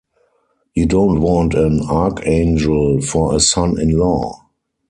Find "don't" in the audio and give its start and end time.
0.87-1.21